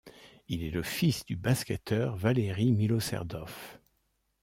[0.47, 3.51] Il est le fils du basketteur Valeri Miloserdov.